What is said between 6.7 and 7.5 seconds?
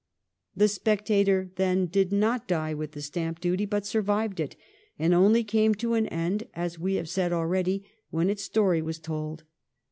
we have said